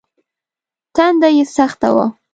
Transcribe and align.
تنده 0.95 1.29
يې 1.35 1.43
سخته 1.57 1.89
وه. 1.95 2.05